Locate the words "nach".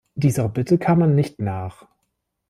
1.37-1.85